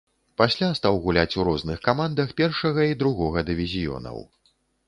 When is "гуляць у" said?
1.03-1.45